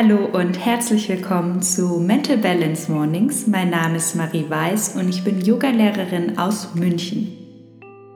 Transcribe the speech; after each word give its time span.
Hallo 0.00 0.26
und 0.26 0.64
herzlich 0.64 1.08
willkommen 1.08 1.60
zu 1.60 1.98
Mental 1.98 2.36
Balance 2.36 2.88
Mornings. 2.88 3.48
Mein 3.48 3.70
Name 3.70 3.96
ist 3.96 4.14
Marie 4.14 4.48
Weiß 4.48 4.94
und 4.94 5.08
ich 5.08 5.24
bin 5.24 5.40
Yogalehrerin 5.40 6.38
aus 6.38 6.72
München. 6.76 7.36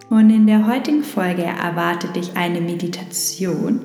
Und 0.08 0.30
in 0.30 0.46
der 0.46 0.68
heutigen 0.68 1.02
Folge 1.02 1.42
erwartet 1.42 2.14
dich 2.14 2.36
eine 2.36 2.60
Meditation, 2.60 3.80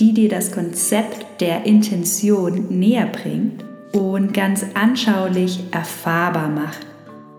die 0.00 0.14
dir 0.14 0.28
das 0.28 0.50
Konzept 0.50 1.40
der 1.40 1.64
Intention 1.64 2.76
näher 2.76 3.06
bringt 3.06 3.64
und 3.92 4.34
ganz 4.34 4.66
anschaulich 4.74 5.62
erfahrbar 5.70 6.48
macht. 6.48 6.88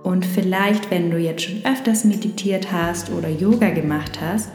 Und 0.04 0.26
vielleicht, 0.26 0.92
wenn 0.92 1.12
du 1.12 1.18
jetzt 1.18 1.42
schon 1.42 1.66
öfters 1.66 2.06
meditiert 2.06 2.72
hast 2.72 3.12
oder 3.12 3.28
Yoga 3.28 3.70
gemacht 3.72 4.22
hast, 4.22 4.50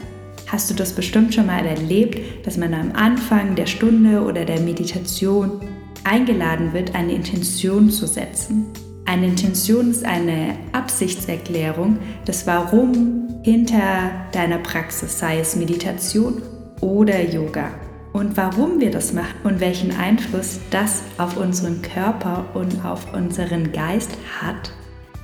hast 0.55 0.69
du 0.69 0.73
das 0.73 0.93
bestimmt 0.93 1.35
schon 1.35 1.47
mal 1.47 1.65
erlebt, 1.65 2.45
dass 2.45 2.55
man 2.55 2.73
am 2.73 2.93
Anfang 2.93 3.55
der 3.55 3.65
Stunde 3.65 4.21
oder 4.21 4.45
der 4.45 4.61
Meditation 4.61 5.59
eingeladen 6.05 6.71
wird, 6.71 6.95
eine 6.95 7.11
Intention 7.11 7.89
zu 7.89 8.07
setzen. 8.07 8.67
Eine 9.03 9.27
Intention 9.27 9.91
ist 9.91 10.05
eine 10.05 10.55
Absichtserklärung 10.71 11.99
des 12.25 12.47
Warum 12.47 13.27
hinter 13.43 14.11
deiner 14.31 14.59
Praxis, 14.59 15.19
sei 15.19 15.39
es 15.39 15.57
Meditation 15.57 16.41
oder 16.79 17.21
Yoga. 17.21 17.71
Und 18.13 18.37
warum 18.37 18.79
wir 18.79 18.91
das 18.91 19.11
machen 19.11 19.35
und 19.43 19.59
welchen 19.59 19.91
Einfluss 19.91 20.61
das 20.71 21.01
auf 21.17 21.35
unseren 21.35 21.81
Körper 21.81 22.45
und 22.53 22.85
auf 22.85 23.13
unseren 23.13 23.73
Geist 23.73 24.11
hat, 24.41 24.71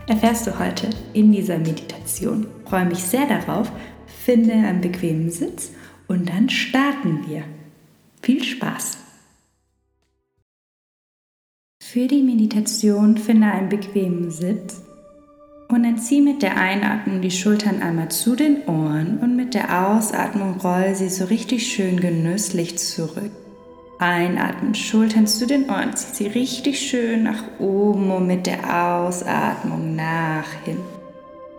erfährst 0.07 0.45
du 0.45 0.59
heute 0.59 0.89
in 1.13 1.31
dieser 1.31 1.57
Meditation. 1.57 2.47
Ich 2.65 2.69
freue 2.69 2.85
mich 2.85 3.01
sehr 3.01 3.27
darauf 3.27 3.71
Finde 4.23 4.53
einen 4.53 4.81
bequemen 4.81 5.31
Sitz 5.31 5.71
und 6.07 6.29
dann 6.29 6.47
starten 6.47 7.25
wir. 7.27 7.43
Viel 8.21 8.43
Spaß! 8.43 8.99
Für 11.81 12.07
die 12.07 12.21
Meditation 12.21 13.17
finde 13.17 13.47
einen 13.47 13.69
bequemen 13.69 14.29
Sitz 14.29 14.83
und 15.69 15.81
dann 15.83 15.97
zieh 15.97 16.21
mit 16.21 16.43
der 16.43 16.55
Einatmung 16.55 17.21
die 17.23 17.31
Schultern 17.31 17.81
einmal 17.81 18.11
zu 18.11 18.35
den 18.35 18.63
Ohren 18.67 19.17
und 19.17 19.35
mit 19.35 19.55
der 19.55 19.87
Ausatmung 19.87 20.59
roll 20.59 20.93
sie 20.93 21.09
so 21.09 21.25
richtig 21.25 21.65
schön 21.73 21.99
genüsslich 21.99 22.77
zurück. 22.77 23.31
Einatmen, 23.97 24.75
Schultern 24.75 25.25
zu 25.25 25.47
den 25.47 25.67
Ohren, 25.67 25.95
zieh 25.95 26.13
sie 26.13 26.27
richtig 26.27 26.79
schön 26.79 27.23
nach 27.23 27.43
oben 27.57 28.11
und 28.11 28.27
mit 28.27 28.45
der 28.45 28.99
Ausatmung 28.99 29.95
nach 29.95 30.45
hinten. 30.63 31.00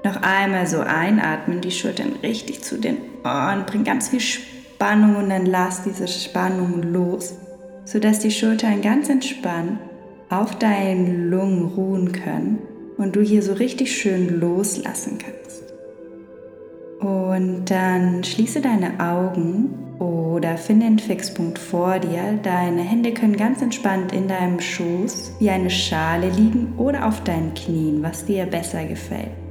Noch 0.04 0.20
einmal 0.22 0.66
so 0.66 0.80
einatmen, 0.80 1.60
die 1.60 1.70
Schultern 1.70 2.14
richtig 2.22 2.62
zu 2.62 2.78
den 2.78 2.98
Ohren, 3.24 3.66
bring 3.66 3.84
ganz 3.84 4.08
viel 4.08 4.20
Spannung 4.20 5.16
und 5.16 5.30
dann 5.30 5.46
lass 5.46 5.84
diese 5.84 6.08
Spannung 6.08 6.82
los, 6.82 7.34
sodass 7.84 8.18
die 8.18 8.32
Schultern 8.32 8.82
ganz 8.82 9.08
entspannt 9.08 9.78
auf 10.28 10.58
deinen 10.58 11.30
Lungen 11.30 11.66
ruhen 11.66 12.12
können 12.12 12.58
und 12.96 13.14
du 13.14 13.20
hier 13.20 13.42
so 13.42 13.52
richtig 13.52 13.96
schön 13.96 14.40
loslassen 14.40 15.18
kannst. 15.18 15.62
Und 16.98 17.66
dann 17.70 18.24
schließe 18.24 18.60
deine 18.60 18.98
Augen 18.98 19.74
oder 19.98 20.56
finde 20.56 20.86
einen 20.86 20.98
Fixpunkt 20.98 21.58
vor 21.58 21.98
dir. 21.98 22.38
Deine 22.42 22.82
Hände 22.82 23.12
können 23.12 23.36
ganz 23.36 23.60
entspannt 23.62 24.12
in 24.12 24.26
deinem 24.28 24.60
Schoß 24.60 25.34
wie 25.38 25.50
eine 25.50 25.70
Schale 25.70 26.28
liegen 26.30 26.74
oder 26.76 27.06
auf 27.06 27.22
deinen 27.22 27.54
Knien, 27.54 28.02
was 28.02 28.24
dir 28.24 28.46
besser 28.46 28.84
gefällt. 28.84 29.41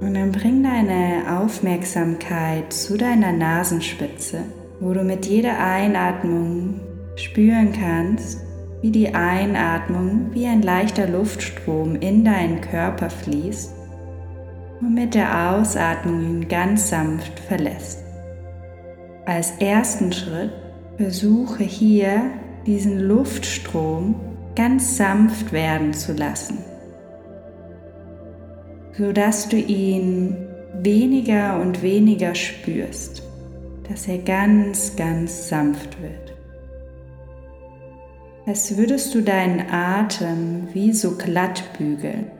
Und 0.00 0.14
dann 0.14 0.32
bring 0.32 0.62
deine 0.62 1.40
Aufmerksamkeit 1.40 2.72
zu 2.72 2.96
deiner 2.96 3.32
Nasenspitze, 3.32 4.44
wo 4.80 4.94
du 4.94 5.04
mit 5.04 5.26
jeder 5.26 5.58
Einatmung 5.58 6.80
spüren 7.16 7.72
kannst, 7.72 8.40
wie 8.80 8.90
die 8.90 9.14
Einatmung 9.14 10.30
wie 10.32 10.46
ein 10.46 10.62
leichter 10.62 11.06
Luftstrom 11.06 11.96
in 11.96 12.24
deinen 12.24 12.62
Körper 12.62 13.10
fließt 13.10 13.74
und 14.80 14.94
mit 14.94 15.14
der 15.14 15.52
Ausatmung 15.52 16.22
ihn 16.22 16.48
ganz 16.48 16.88
sanft 16.88 17.38
verlässt. 17.38 18.02
Als 19.26 19.52
ersten 19.58 20.12
Schritt 20.12 20.52
versuche 20.96 21.62
hier 21.62 22.22
diesen 22.66 23.00
Luftstrom 23.00 24.14
ganz 24.56 24.96
sanft 24.96 25.52
werden 25.52 25.92
zu 25.92 26.14
lassen 26.14 26.69
sodass 29.00 29.48
du 29.48 29.56
ihn 29.56 30.36
weniger 30.74 31.58
und 31.58 31.82
weniger 31.82 32.34
spürst, 32.34 33.22
dass 33.88 34.06
er 34.06 34.18
ganz, 34.18 34.94
ganz 34.94 35.48
sanft 35.48 36.00
wird. 36.02 36.34
Als 38.44 38.76
würdest 38.76 39.14
du 39.14 39.22
deinen 39.22 39.70
Atem 39.70 40.68
wie 40.74 40.92
so 40.92 41.16
glatt 41.16 41.62
bügeln. 41.78 42.30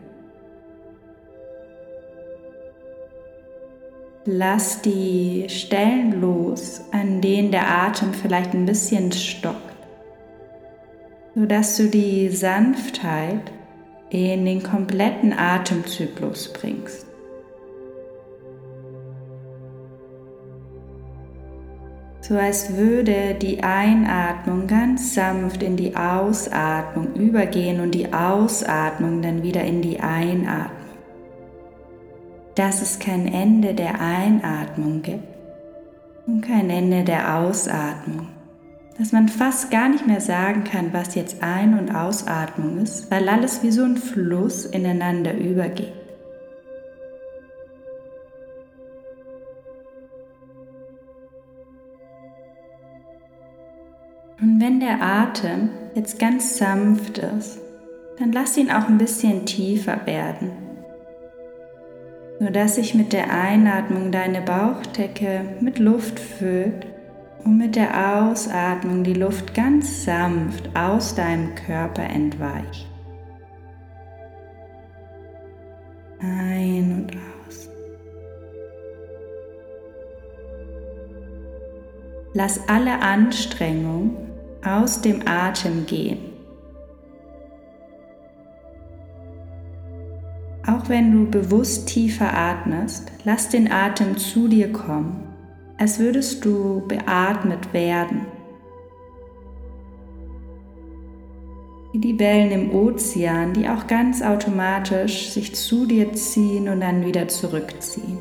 Lass 4.27 4.83
die 4.83 5.47
Stellen 5.49 6.21
los, 6.21 6.83
an 6.93 7.23
denen 7.23 7.53
der 7.53 7.71
Atem 7.71 8.13
vielleicht 8.13 8.53
ein 8.53 8.67
bisschen 8.67 9.13
stockt, 9.13 9.77
sodass 11.35 11.79
du 11.79 11.89
die 11.89 12.29
Sanftheit 12.29 13.51
in 14.11 14.45
den 14.45 14.63
kompletten 14.63 15.33
Atemzyklus 15.33 16.53
bringst. 16.53 17.07
So 22.21 22.37
als 22.37 22.77
würde 22.77 23.35
die 23.35 23.63
Einatmung 23.63 24.67
ganz 24.67 25.15
sanft 25.15 25.63
in 25.63 25.77
die 25.77 25.97
Ausatmung 25.97 27.15
übergehen 27.15 27.81
und 27.81 27.93
die 27.93 28.13
Ausatmung 28.13 29.23
dann 29.23 29.43
wieder 29.43 29.65
in 29.65 29.83
die 29.83 29.99
Einatmung. 29.99 30.77
Dass 32.55 32.83
es 32.83 32.99
kein 32.99 33.27
Ende 33.27 33.75
der 33.75 34.01
Einatmung 34.01 35.03
gibt 35.03 35.25
und 36.27 36.43
kein 36.43 36.69
Ende 36.71 37.05
der 37.05 37.37
Ausatmung 37.37 38.29
dass 39.01 39.13
man 39.13 39.29
fast 39.31 39.71
gar 39.71 39.89
nicht 39.89 40.07
mehr 40.07 40.21
sagen 40.21 40.63
kann, 40.63 40.93
was 40.93 41.15
jetzt 41.15 41.43
Ein- 41.43 41.79
und 41.79 41.95
Ausatmung 41.95 42.83
ist, 42.83 43.11
weil 43.11 43.31
alles 43.31 43.63
wie 43.63 43.71
so 43.71 43.83
ein 43.83 43.97
Fluss 43.97 44.67
ineinander 44.67 45.33
übergeht. 45.33 45.95
Und 54.39 54.61
wenn 54.61 54.81
der 54.81 55.01
Atem 55.01 55.71
jetzt 55.95 56.19
ganz 56.19 56.59
sanft 56.59 57.17
ist, 57.17 57.59
dann 58.19 58.33
lass 58.33 58.59
ihn 58.59 58.71
auch 58.71 58.87
ein 58.87 58.99
bisschen 58.99 59.47
tiefer 59.47 60.07
werden, 60.07 60.51
sodass 62.39 62.75
sich 62.75 62.95
mit 62.95 63.15
der 63.15 63.33
Einatmung 63.33 64.13
deine 64.13 64.43
Bauchdecke 64.43 65.57
mit 65.63 65.79
Luft 65.79 66.21
füllt 66.21 66.90
und 67.45 67.59
mit 67.59 67.77
der 67.77 68.23
Ausatmung 68.23 69.05
die 69.05 69.15
Luft 69.15 69.55
ganz 69.55 70.05
sanft 70.05 70.75
aus 70.77 71.15
deinem 71.15 71.55
Körper 71.55 72.03
entweicht. 72.03 72.87
Ein 76.21 76.93
und 76.93 77.17
aus. 77.17 77.69
Lass 82.35 82.61
alle 82.69 83.01
Anstrengung 83.01 84.17
aus 84.65 85.01
dem 85.01 85.27
Atem 85.27 85.87
gehen. 85.87 86.19
Auch 90.67 90.89
wenn 90.89 91.11
du 91.11 91.31
bewusst 91.31 91.89
tiefer 91.89 92.33
atmest, 92.33 93.11
lass 93.25 93.49
den 93.49 93.73
Atem 93.73 94.19
zu 94.19 94.47
dir 94.47 94.73
kommen 94.73 95.30
als 95.81 95.99
würdest 95.99 96.45
du 96.45 96.83
beatmet 96.87 97.73
werden. 97.73 98.27
Wie 101.93 101.99
die 101.99 102.19
Wellen 102.19 102.51
im 102.51 102.75
Ozean, 102.75 103.55
die 103.55 103.67
auch 103.67 103.87
ganz 103.87 104.21
automatisch 104.21 105.31
sich 105.31 105.55
zu 105.55 105.87
dir 105.87 106.13
ziehen 106.13 106.69
und 106.69 106.81
dann 106.81 107.05
wieder 107.07 107.29
zurückziehen. 107.29 108.19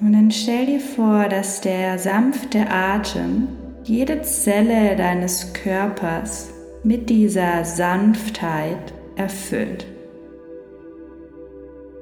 Und 0.00 0.12
dann 0.12 0.30
stell 0.30 0.66
dir 0.66 0.80
vor, 0.80 1.28
dass 1.30 1.62
der 1.62 1.98
sanfte 1.98 2.68
Atem 2.68 3.48
jede 3.84 4.20
Zelle 4.20 4.96
deines 4.96 5.54
Körpers 5.54 6.51
mit 6.84 7.10
dieser 7.10 7.64
Sanftheit 7.64 8.92
erfüllt. 9.16 9.86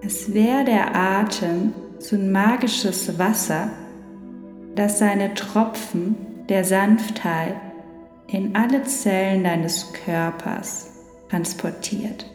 Es 0.03 0.33
wäre 0.33 0.65
der 0.65 0.97
Atem 0.97 1.75
so 1.99 2.17
ein 2.17 2.33
magisches 2.33 3.19
Wasser, 3.19 3.71
das 4.75 4.99
seine 4.99 5.35
Tropfen 5.35 6.17
der 6.49 6.65
Sanftheit 6.65 7.57
in 8.29 8.57
alle 8.57 8.83
Zellen 8.85 9.45
deines 9.45 9.93
Körpers 9.93 10.91
transportiert. 11.29 12.27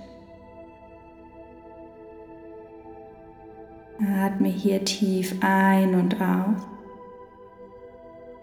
Atme 4.23 4.49
hier 4.49 4.83
tief 4.83 5.35
ein 5.41 5.95
und 5.95 6.15
aus. 6.21 6.74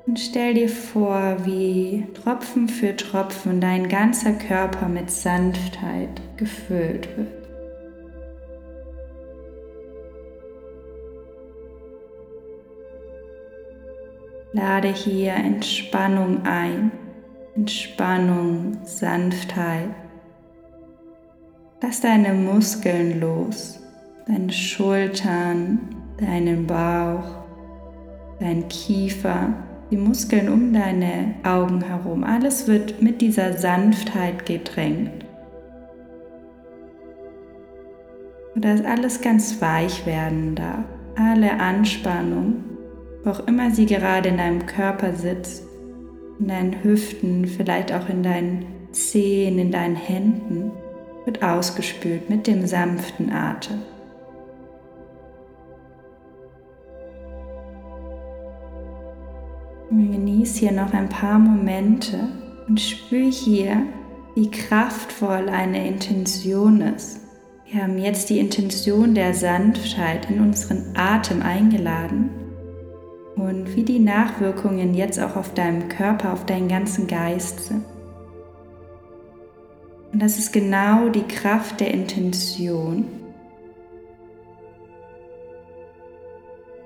Und 0.07 0.19
stell 0.19 0.55
dir 0.55 0.69
vor, 0.69 1.37
wie 1.45 2.07
Tropfen 2.15 2.69
für 2.69 2.97
Tropfen 2.97 3.61
dein 3.61 3.89
ganzer 3.89 4.33
Körper 4.33 4.89
mit 4.89 5.11
Sanftheit 5.11 6.21
gefüllt 6.37 7.09
wird. 7.17 7.43
Lade 14.53 14.89
hier 14.89 15.33
Entspannung 15.33 16.45
ein, 16.45 16.91
Entspannung, 17.55 18.79
Sanftheit. 18.85 19.89
Lass 21.81 22.01
deine 22.01 22.35
Muskeln 22.35 23.21
los, 23.21 23.81
deine 24.27 24.53
Schultern, 24.53 25.79
deinen 26.19 26.67
Bauch, 26.67 27.45
dein 28.41 28.69
Kiefer, 28.69 29.55
die 29.93 29.97
Muskeln 29.97 30.49
um 30.49 30.73
deine 30.73 31.37
Augen 31.45 31.83
herum. 31.83 32.25
Alles 32.25 32.67
wird 32.67 33.01
mit 33.01 33.21
dieser 33.21 33.57
Sanftheit 33.57 34.45
gedrängt. 34.45 35.25
Dass 38.57 38.85
alles 38.85 39.21
ganz 39.21 39.61
weich 39.63 40.05
werden 40.05 40.57
darf. 40.57 40.85
Alle 41.17 41.61
Anspannung 41.61 42.65
wo 43.25 43.31
auch 43.31 43.47
immer 43.47 43.71
sie 43.71 43.87
gerade 43.87 44.29
in 44.29 44.39
deinem 44.39 44.67
Körper 44.67 45.15
sitzt, 45.15 45.65
in 46.39 46.49
deinen 46.49 46.83
Hüften, 46.83 47.47
vielleicht 47.47 47.93
auch 47.93 48.09
in 48.09 48.23
deinen 48.23 48.67
Zehen, 48.93 49.59
in 49.59 49.71
deinen 49.71 49.97
Händen, 49.97 50.73
wird 51.25 51.43
ausgespült 51.43 52.29
mit 52.29 52.47
dem 52.47 52.67
sanften 52.67 53.33
Atem. 53.33 53.83
Genieß 59.93 60.57
hier 60.57 60.73
noch 60.73 60.95
ein 60.95 61.09
paar 61.09 61.39
Momente 61.39 62.29
und 62.67 62.81
spür 62.81 63.31
hier, 63.31 63.83
wie 64.35 64.51
kraftvoll 64.51 65.49
eine 65.51 65.87
Intention 65.87 66.81
ist. 66.81 67.21
Wir 67.67 67.83
haben 67.83 67.99
jetzt 67.99 68.31
die 68.31 68.39
Intention 68.39 69.15
der 69.15 69.35
Sanftheit 69.35 70.31
in 70.31 70.41
unseren 70.41 70.95
Atem 70.97 71.43
eingeladen 71.43 72.31
und 73.37 73.77
wie 73.77 73.83
die 73.83 73.99
Nachwirkungen 73.99 74.95
jetzt 74.95 75.21
auch 75.21 75.37
auf 75.37 75.53
deinem 75.53 75.89
Körper, 75.89 76.33
auf 76.33 76.47
deinen 76.47 76.69
ganzen 76.69 77.07
Geist 77.07 77.69
sind. 77.69 77.85
Und 80.13 80.23
das 80.23 80.39
ist 80.39 80.53
genau 80.53 81.11
die 81.11 81.23
Kraft 81.23 81.81
der 81.81 81.93
Intention, 81.93 83.07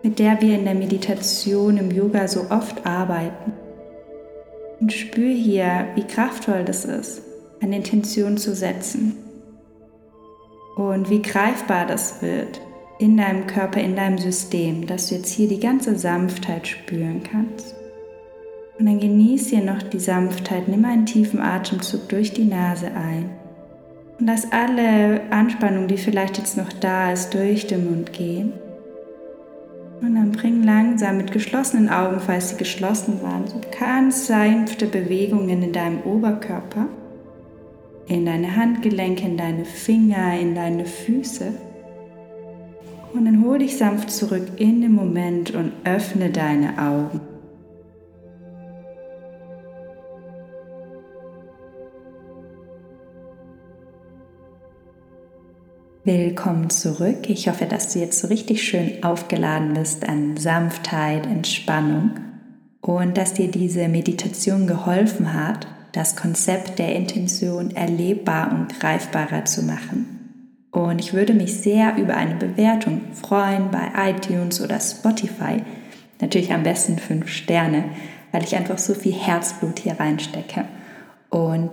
mit 0.06 0.20
der 0.20 0.40
wir 0.40 0.54
in 0.54 0.64
der 0.64 0.76
Meditation 0.76 1.78
im 1.78 1.90
Yoga 1.90 2.28
so 2.28 2.42
oft 2.50 2.86
arbeiten. 2.86 3.52
Und 4.78 4.92
spür 4.92 5.34
hier, 5.34 5.88
wie 5.96 6.04
kraftvoll 6.04 6.64
das 6.64 6.84
ist, 6.84 7.22
eine 7.60 7.78
Intention 7.78 8.36
zu 8.36 8.54
setzen 8.54 9.16
und 10.76 11.10
wie 11.10 11.22
greifbar 11.22 11.86
das 11.86 12.22
wird, 12.22 12.60
in 13.00 13.16
deinem 13.16 13.48
Körper, 13.48 13.80
in 13.80 13.96
deinem 13.96 14.18
System, 14.18 14.86
dass 14.86 15.08
du 15.08 15.16
jetzt 15.16 15.32
hier 15.32 15.48
die 15.48 15.58
ganze 15.58 15.98
Sanftheit 15.98 16.68
spüren 16.68 17.24
kannst. 17.24 17.74
Und 18.78 18.86
dann 18.86 19.00
genieß 19.00 19.48
hier 19.48 19.64
noch 19.64 19.82
die 19.82 19.98
Sanftheit, 19.98 20.68
nimm 20.68 20.84
einen 20.84 21.06
tiefen 21.06 21.40
Atemzug 21.40 22.08
durch 22.10 22.32
die 22.32 22.44
Nase 22.44 22.92
ein 22.92 23.28
und 24.20 24.28
lass 24.28 24.52
alle 24.52 25.22
Anspannung, 25.32 25.88
die 25.88 25.98
vielleicht 25.98 26.38
jetzt 26.38 26.56
noch 26.56 26.72
da 26.74 27.10
ist, 27.10 27.34
durch 27.34 27.66
den 27.66 27.90
Mund 27.90 28.12
gehen. 28.12 28.52
Und 30.06 30.14
dann 30.14 30.30
bring 30.30 30.62
langsam 30.62 31.16
mit 31.16 31.32
geschlossenen 31.32 31.88
Augen, 31.88 32.20
falls 32.20 32.50
sie 32.50 32.56
geschlossen 32.56 33.20
waren, 33.22 33.48
so 33.48 33.60
ganz 33.76 34.28
sanfte 34.28 34.86
Bewegungen 34.86 35.64
in 35.64 35.72
deinem 35.72 36.00
Oberkörper, 36.02 36.86
in 38.06 38.24
deine 38.24 38.54
Handgelenke, 38.54 39.26
in 39.26 39.36
deine 39.36 39.64
Finger, 39.64 40.38
in 40.38 40.54
deine 40.54 40.84
Füße. 40.84 41.52
Und 43.14 43.24
dann 43.24 43.42
hol 43.44 43.58
dich 43.58 43.78
sanft 43.78 44.12
zurück 44.12 44.46
in 44.58 44.80
den 44.80 44.92
Moment 44.92 45.50
und 45.50 45.72
öffne 45.82 46.30
deine 46.30 46.78
Augen. 46.78 47.20
Willkommen 56.06 56.70
zurück. 56.70 57.28
Ich 57.28 57.48
hoffe, 57.48 57.66
dass 57.66 57.92
du 57.92 57.98
jetzt 57.98 58.20
so 58.20 58.28
richtig 58.28 58.62
schön 58.62 59.02
aufgeladen 59.02 59.74
bist 59.74 60.08
an 60.08 60.36
Sanftheit, 60.36 61.26
Entspannung 61.26 62.12
und 62.80 63.18
dass 63.18 63.34
dir 63.34 63.50
diese 63.50 63.88
Meditation 63.88 64.68
geholfen 64.68 65.34
hat, 65.34 65.66
das 65.90 66.14
Konzept 66.14 66.78
der 66.78 66.94
Intention 66.94 67.72
erlebbar 67.74 68.52
und 68.52 68.78
greifbarer 68.78 69.46
zu 69.46 69.64
machen. 69.64 70.68
Und 70.70 71.00
ich 71.00 71.12
würde 71.12 71.34
mich 71.34 71.54
sehr 71.54 71.96
über 71.96 72.16
eine 72.16 72.36
Bewertung 72.36 73.00
freuen 73.12 73.72
bei 73.72 74.10
iTunes 74.10 74.60
oder 74.60 74.78
Spotify. 74.78 75.64
Natürlich 76.20 76.52
am 76.52 76.62
besten 76.62 76.98
fünf 76.98 77.28
Sterne, 77.28 77.82
weil 78.30 78.44
ich 78.44 78.54
einfach 78.54 78.78
so 78.78 78.94
viel 78.94 79.12
Herzblut 79.12 79.80
hier 79.80 79.98
reinstecke. 79.98 80.66
Und 81.30 81.68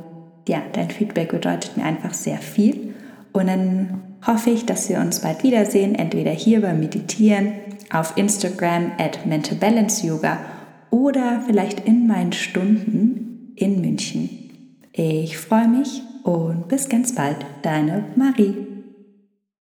ja, 0.47 0.63
dein 0.73 0.89
Feedback 0.89 1.29
bedeutet 1.29 1.77
mir 1.77 1.85
einfach 1.85 2.15
sehr 2.15 2.39
viel. 2.39 2.95
Und 3.31 3.45
dann 3.45 4.01
hoffe 4.25 4.49
ich, 4.49 4.65
dass 4.65 4.89
wir 4.89 4.99
uns 4.99 5.21
bald 5.21 5.43
wiedersehen, 5.43 5.95
entweder 5.95 6.31
hier 6.31 6.61
beim 6.61 6.79
Meditieren, 6.79 7.53
auf 7.91 8.17
Instagram 8.17 8.91
at 8.97 9.25
Mental 9.25 9.55
Balance 9.55 10.05
Yoga 10.05 10.39
oder 10.89 11.41
vielleicht 11.45 11.81
in 11.81 12.07
meinen 12.07 12.33
Stunden 12.33 13.53
in 13.55 13.81
München. 13.81 14.29
Ich 14.91 15.37
freue 15.37 15.67
mich 15.67 16.01
und 16.23 16.67
bis 16.67 16.89
ganz 16.89 17.13
bald, 17.13 17.37
deine 17.61 18.05
Marie. 18.15 18.72